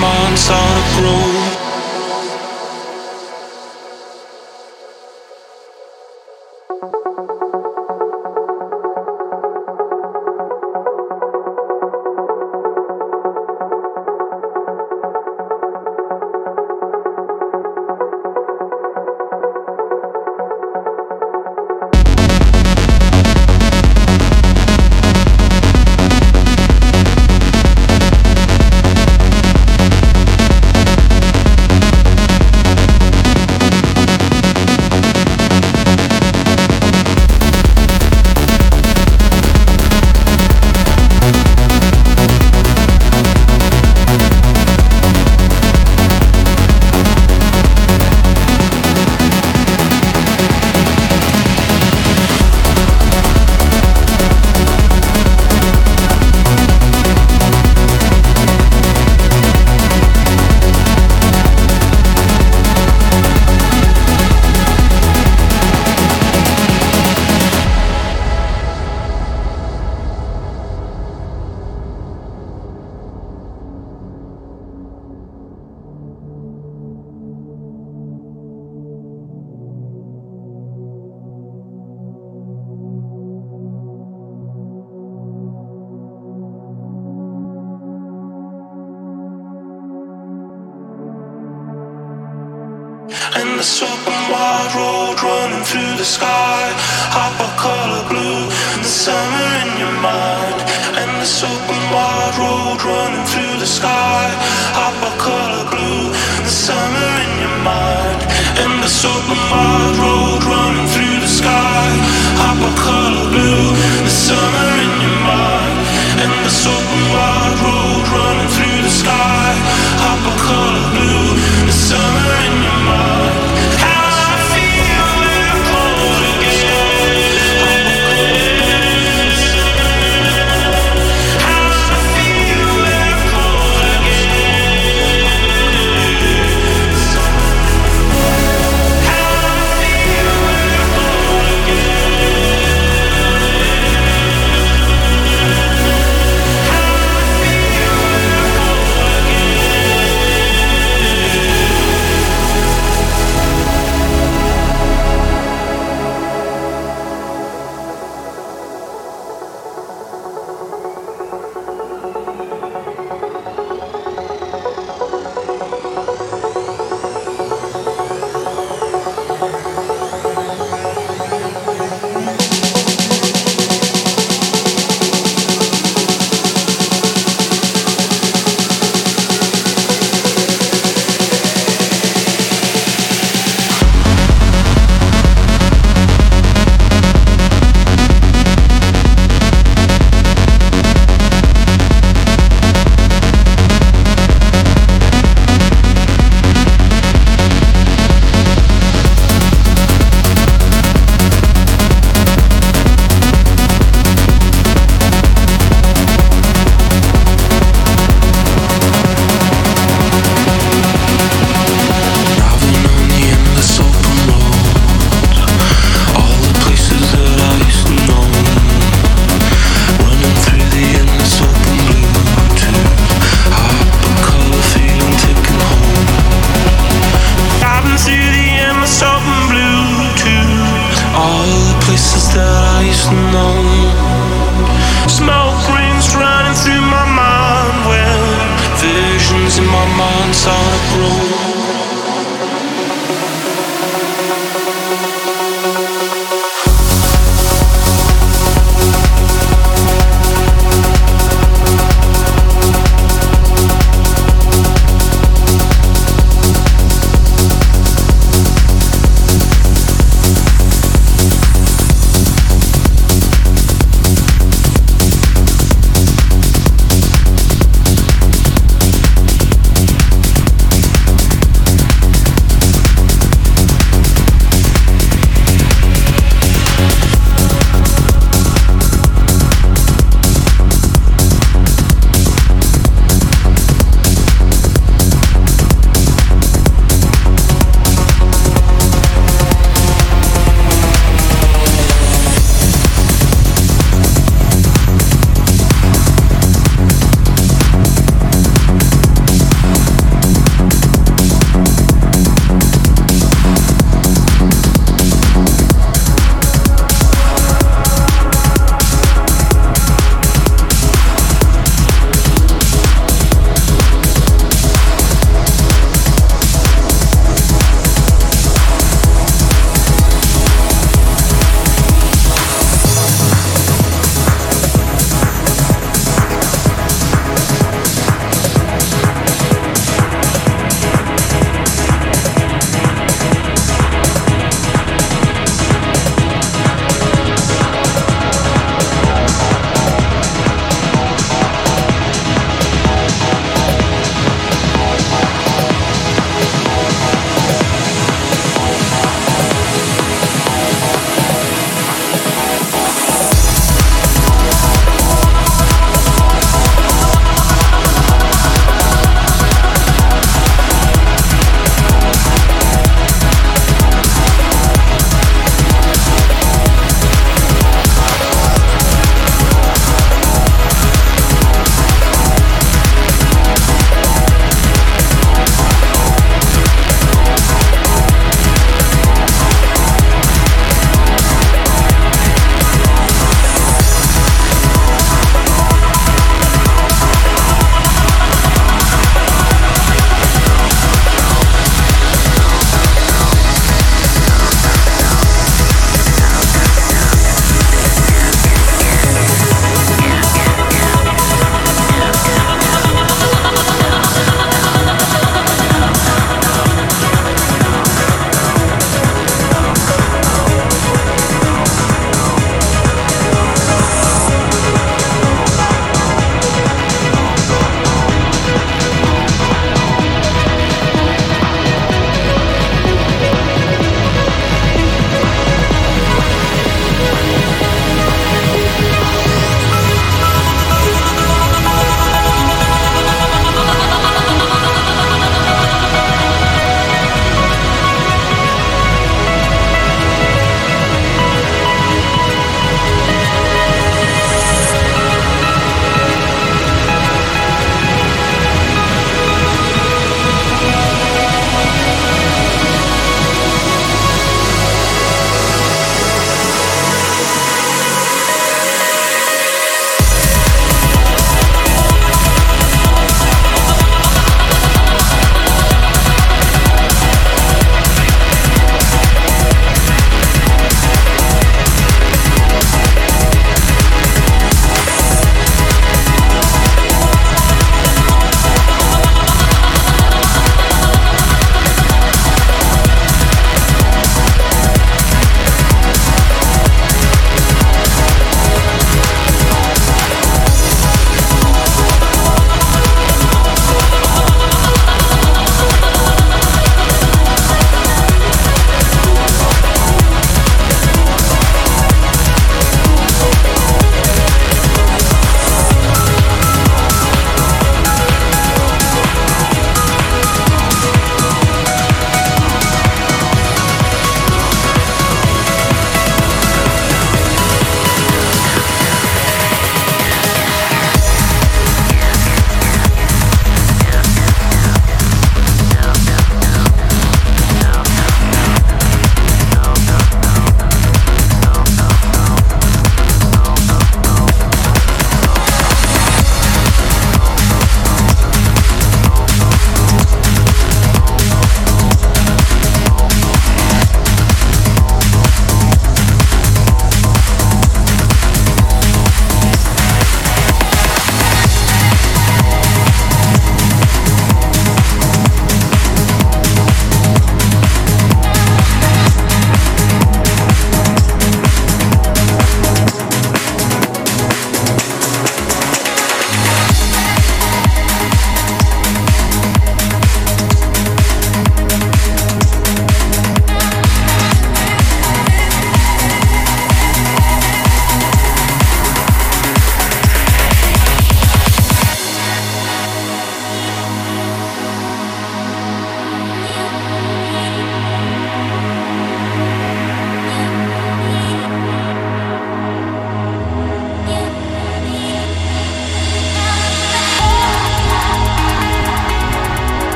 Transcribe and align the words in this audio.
months 0.00 0.50
on 0.50 0.76
of 0.78 0.86
growth 0.98 1.25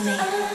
to 0.00 0.06
me. 0.06 0.49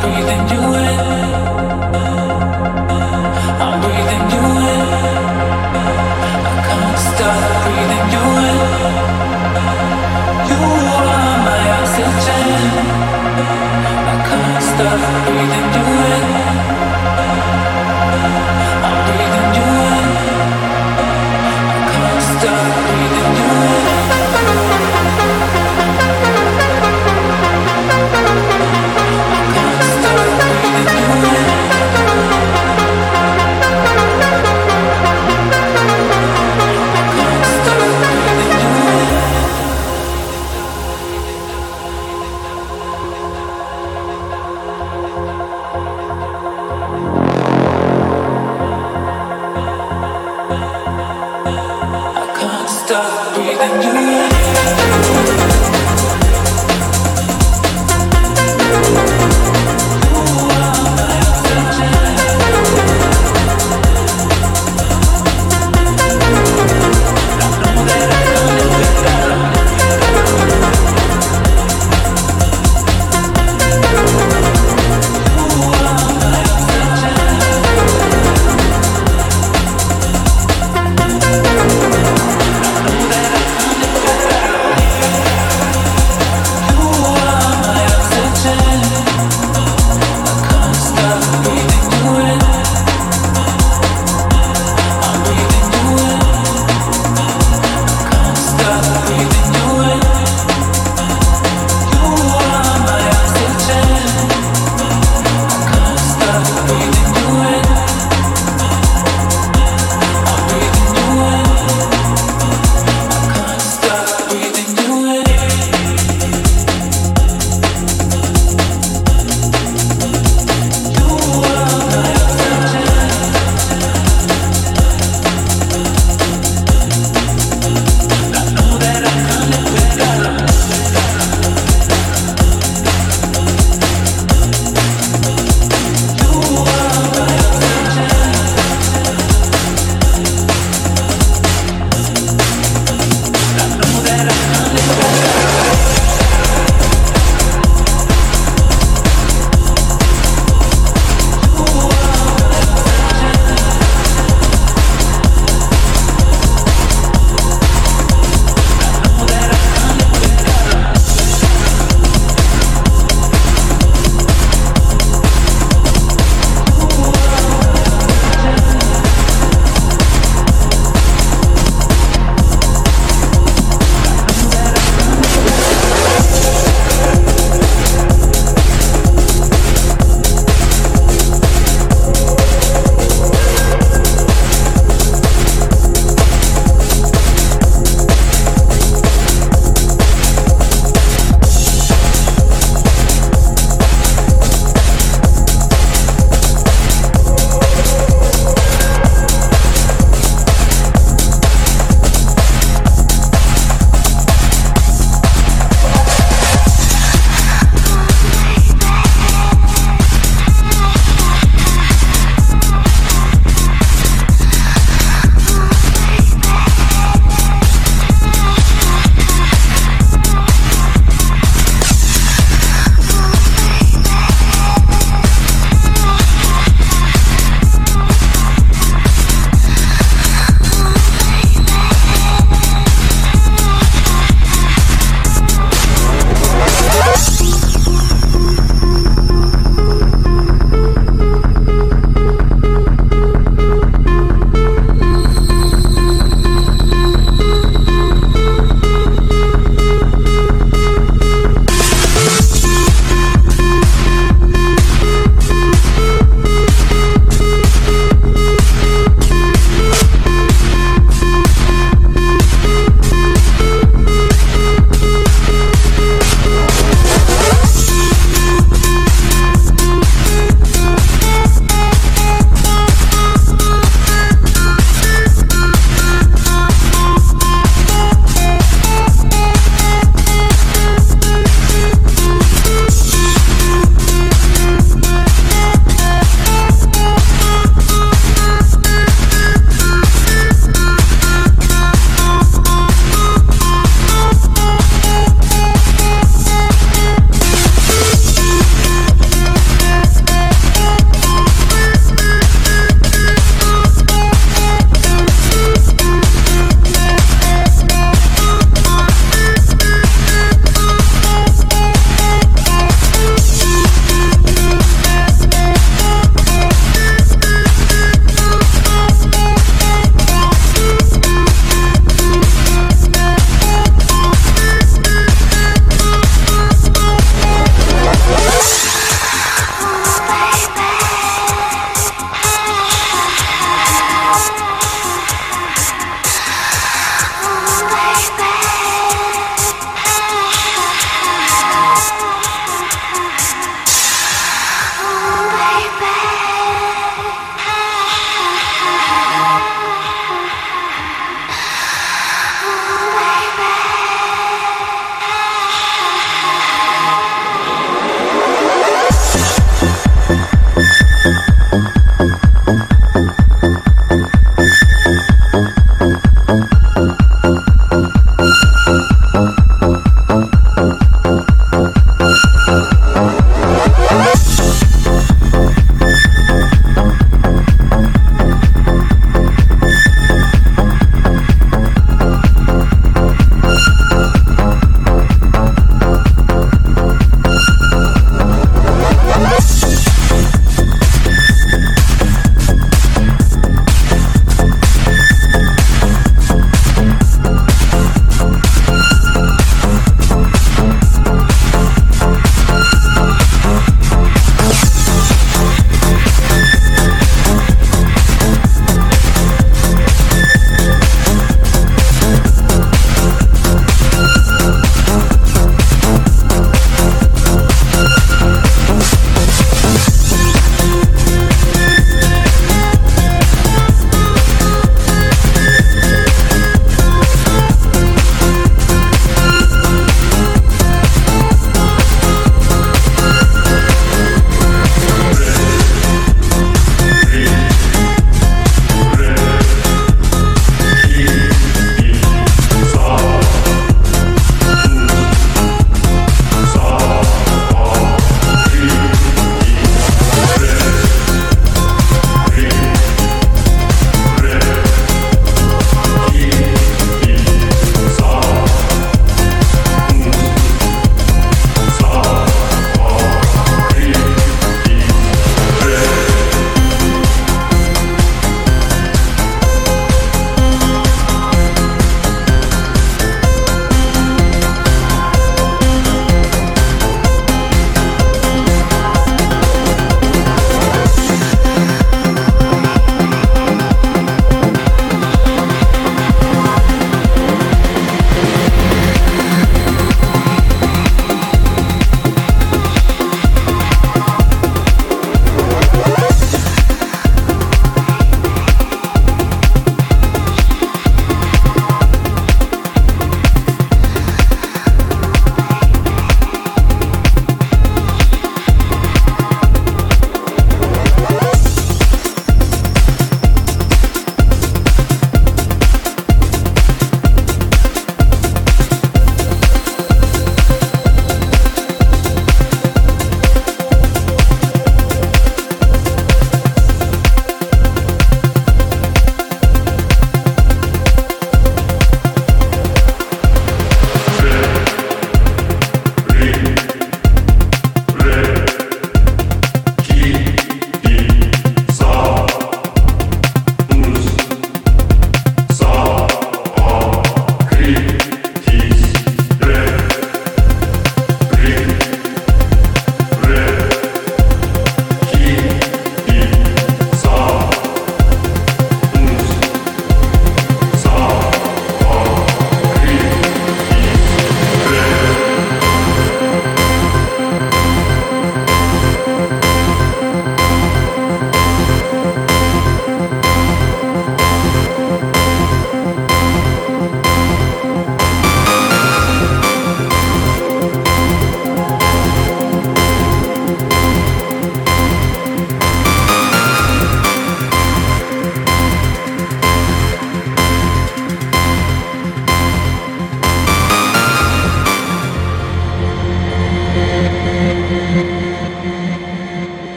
Breathing. 0.00 0.87